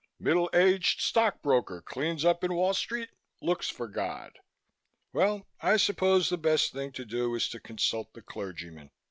"'Middle 0.19 0.49
aged 0.51 0.99
Stock 0.99 1.43
Broker 1.43 1.79
Cleans 1.79 2.25
up 2.25 2.43
in 2.43 2.55
Wall 2.55 2.73
Street, 2.73 3.11
Looks 3.39 3.69
for 3.69 3.87
God.' 3.87 4.39
Well, 5.13 5.45
I 5.61 5.77
suppose 5.77 6.29
the 6.29 6.39
best 6.39 6.73
thing 6.73 6.91
to 6.93 7.05
do 7.05 7.35
is 7.35 7.47
to 7.49 7.59
consult 7.59 8.13
the 8.15 8.23
clergymen." 8.23 8.89